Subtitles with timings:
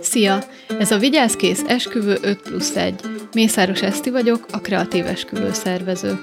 [0.00, 0.44] Szia!
[0.78, 3.00] Ez a Vigyázkész Esküvő 5 plusz 1.
[3.32, 6.20] Mészáros Eszti vagyok, a kreatív esküvő szervező.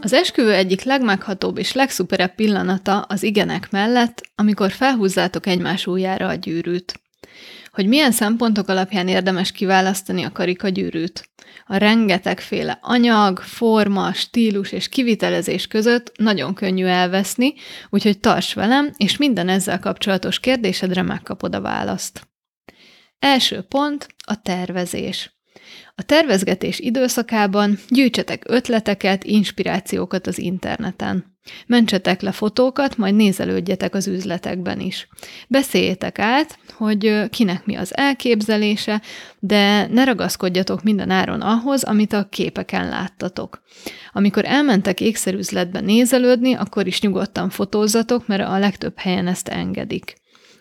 [0.00, 6.34] Az esküvő egyik legmeghatóbb és legszuperebb pillanata az igenek mellett, amikor felhúzzátok egymás ujjára a
[6.34, 7.03] gyűrűt.
[7.74, 11.30] Hogy milyen szempontok alapján érdemes kiválasztani a karikagyűrűt.
[11.66, 17.54] A rengetegféle anyag, forma, stílus és kivitelezés között nagyon könnyű elveszni,
[17.90, 22.28] úgyhogy tarts velem, és minden ezzel kapcsolatos kérdésedre megkapod a választ.
[23.18, 25.33] Első pont a tervezés.
[25.94, 31.32] A tervezgetés időszakában gyűjtsetek ötleteket, inspirációkat az interneten.
[31.66, 35.08] Mentsetek le fotókat, majd nézelődjetek az üzletekben is.
[35.48, 39.02] Beszéljétek át, hogy kinek mi az elképzelése,
[39.38, 43.62] de ne ragaszkodjatok minden áron ahhoz, amit a képeken láttatok.
[44.12, 50.14] Amikor elmentek ékszerüzletbe nézelődni, akkor is nyugodtan fotózzatok, mert a legtöbb helyen ezt engedik.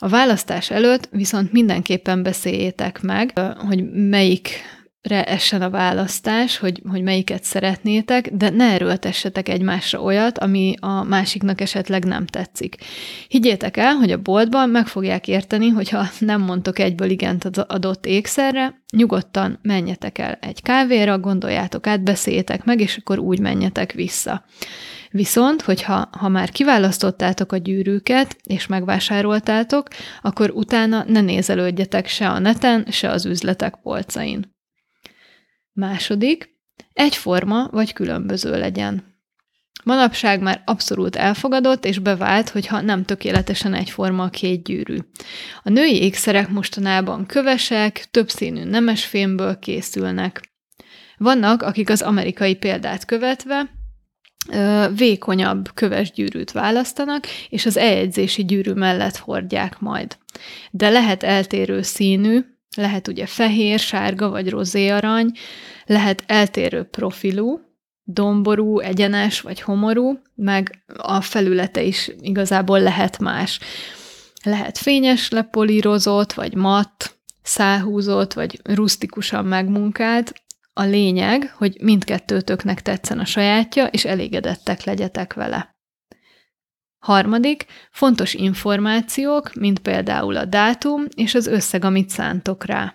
[0.00, 4.50] A választás előtt viszont mindenképpen beszéljétek meg, hogy melyik
[5.02, 11.60] essen a választás, hogy, hogy melyiket szeretnétek, de ne erőltessetek egymásra olyat, ami a másiknak
[11.60, 12.76] esetleg nem tetszik.
[13.28, 18.06] Higgyétek el, hogy a boltban meg fogják érteni, hogyha nem mondtok egyből igent az adott
[18.06, 24.44] ékszerre, nyugodtan menjetek el egy kávéra, gondoljátok át, beszéljétek meg, és akkor úgy menjetek vissza.
[25.10, 29.88] Viszont, hogyha ha már kiválasztottátok a gyűrűket, és megvásároltátok,
[30.22, 34.56] akkor utána ne nézelődjetek se a neten, se az üzletek polcain.
[35.78, 36.56] Második,
[36.92, 39.16] egyforma vagy különböző legyen.
[39.84, 44.96] Manapság már abszolút elfogadott és bevált, hogyha nem tökéletesen egyforma a két gyűrű.
[45.62, 50.52] A női ékszerek mostanában kövesek, többszínű nemesfémből készülnek.
[51.16, 53.70] Vannak, akik az amerikai példát követve
[54.96, 60.16] vékonyabb köves gyűrűt választanak, és az eljegyzési gyűrű mellett hordják majd.
[60.70, 62.44] De lehet eltérő színű,
[62.78, 65.32] lehet ugye fehér, sárga vagy rozé arany,
[65.86, 67.60] lehet eltérő profilú,
[68.04, 73.60] domború, egyenes vagy homorú, meg a felülete is igazából lehet más.
[74.42, 80.32] Lehet fényes lepolírozott, vagy matt, száhúzott, vagy rustikusan megmunkált,
[80.72, 85.77] a lényeg, hogy mindkettőtöknek tetszen a sajátja, és elégedettek legyetek vele.
[86.98, 92.94] Harmadik, fontos információk, mint például a dátum és az összeg, amit szántok rá.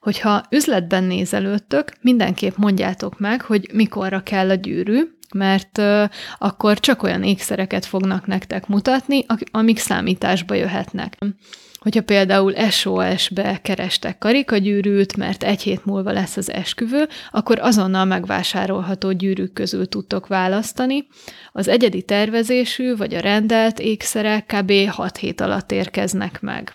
[0.00, 5.02] Hogyha üzletben nézelődtök, mindenképp mondjátok meg, hogy mikorra kell a gyűrű,
[5.34, 6.04] mert uh,
[6.38, 11.16] akkor csak olyan ékszereket fognak nektek mutatni, amik számításba jöhetnek.
[11.78, 19.12] Hogyha például SOS-be kerestek karikagyűrűt, mert egy hét múlva lesz az esküvő, akkor azonnal megvásárolható
[19.12, 21.06] gyűrűk közül tudtok választani.
[21.52, 24.72] Az egyedi tervezésű vagy a rendelt ékszerek kb.
[24.88, 26.72] 6 hét alatt érkeznek meg.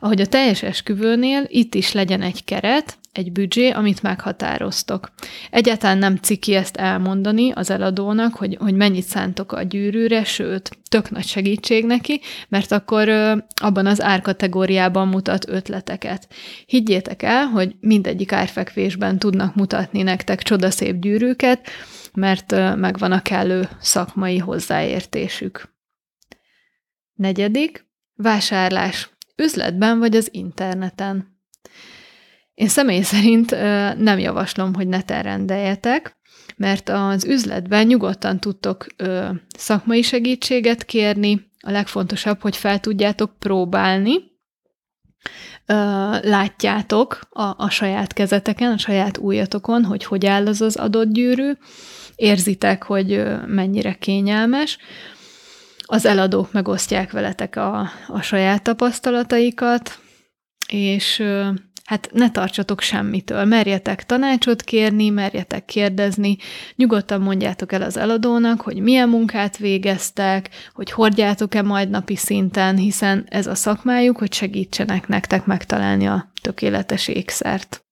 [0.00, 5.12] Ahogy a teljes esküvőnél, itt is legyen egy keret, egy büdzsé, amit meghatároztok.
[5.50, 11.10] Egyáltalán nem ciki ezt elmondani az eladónak, hogy, hogy mennyit szántok a gyűrűre, sőt, tök
[11.10, 16.28] nagy segítség neki, mert akkor ö, abban az árkategóriában mutat ötleteket.
[16.66, 21.66] Higgyétek el, hogy mindegyik árfekvésben tudnak mutatni nektek csodaszép gyűrűket,
[22.12, 25.76] mert ö, megvan a kellő szakmai hozzáértésük.
[27.14, 31.36] Negyedik, vásárlás üzletben vagy az interneten.
[32.58, 33.50] Én személy szerint
[33.98, 36.16] nem javaslom, hogy neten rendeljetek,
[36.56, 38.86] mert az üzletben nyugodtan tudtok
[39.56, 44.14] szakmai segítséget kérni, a legfontosabb, hogy fel tudjátok próbálni,
[46.20, 51.52] látjátok a, a saját kezeteken, a saját újatokon, hogy hogy áll az az adott gyűrű,
[52.16, 54.78] érzitek, hogy mennyire kényelmes,
[55.84, 59.98] az eladók megosztják veletek a, a saját tapasztalataikat,
[60.68, 61.22] és
[61.88, 66.36] hát ne tartsatok semmitől, merjetek tanácsot kérni, merjetek kérdezni,
[66.76, 73.26] nyugodtan mondjátok el az eladónak, hogy milyen munkát végeztek, hogy hordjátok-e majd napi szinten, hiszen
[73.28, 77.84] ez a szakmájuk, hogy segítsenek nektek megtalálni a tökéletes ékszert.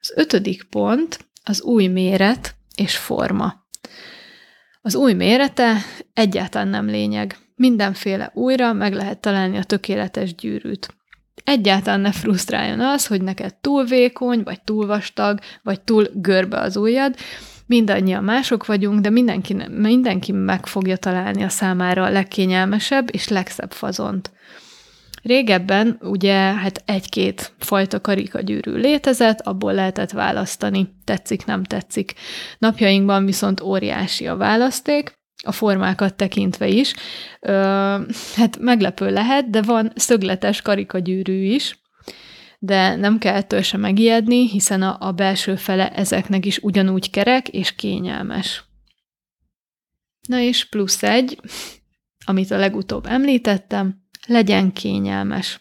[0.00, 3.66] Az ötödik pont az új méret és forma.
[4.82, 5.76] Az új mérete
[6.12, 7.36] egyáltalán nem lényeg.
[7.54, 10.94] Mindenféle újra meg lehet találni a tökéletes gyűrűt.
[11.44, 16.76] Egyáltalán ne frusztráljon az, hogy neked túl vékony, vagy túl vastag, vagy túl görbe az
[16.76, 17.14] ujjad.
[17.66, 23.72] Mindannyian mások vagyunk, de mindenki, mindenki meg fogja találni a számára a legkényelmesebb és legszebb
[23.72, 24.32] fazont.
[25.22, 32.14] Régebben ugye hát egy-két fajta karikagyűrű létezett, abból lehetett választani, tetszik, nem tetszik.
[32.58, 35.12] Napjainkban viszont óriási a választék,
[35.44, 36.94] a formákat tekintve is.
[37.40, 37.52] Ö,
[38.34, 41.78] hát meglepő lehet, de van szögletes karikagyűrű is,
[42.58, 47.48] de nem kell ettől sem megijedni, hiszen a, a belső fele ezeknek is ugyanúgy kerek
[47.48, 48.64] és kényelmes.
[50.28, 51.40] Na és plusz egy,
[52.24, 55.60] amit a legutóbb említettem, legyen kényelmes.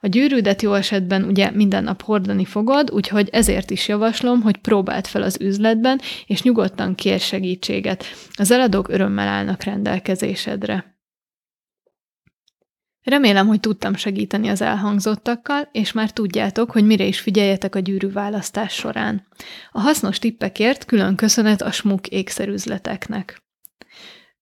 [0.00, 5.06] A gyűrűdet jó esetben ugye minden nap hordani fogod, úgyhogy ezért is javaslom, hogy próbáld
[5.06, 8.04] fel az üzletben, és nyugodtan kér segítséget.
[8.32, 10.96] Az eladók örömmel állnak rendelkezésedre.
[13.02, 18.10] Remélem, hogy tudtam segíteni az elhangzottakkal, és már tudjátok, hogy mire is figyeljetek a gyűrű
[18.10, 19.26] választás során.
[19.70, 23.47] A hasznos tippekért külön köszönet a smuk ékszerüzleteknek.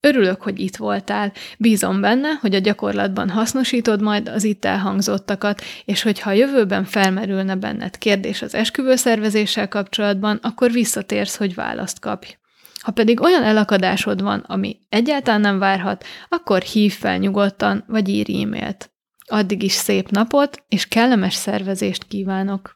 [0.06, 1.32] Örülök, hogy itt voltál.
[1.58, 7.54] Bízom benne, hogy a gyakorlatban hasznosítod majd az itt elhangzottakat, és hogyha a jövőben felmerülne
[7.54, 12.36] benned kérdés az esküvőszervezéssel kapcsolatban, akkor visszatérsz, hogy választ kapj.
[12.82, 18.42] Ha pedig olyan elakadásod van, ami egyáltalán nem várhat, akkor hív fel nyugodtan, vagy írj
[18.42, 18.90] e-mailt.
[19.28, 22.75] Addig is szép napot, és kellemes szervezést kívánok!